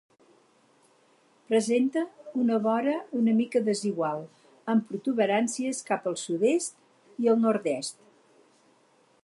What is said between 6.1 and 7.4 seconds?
al sud-est i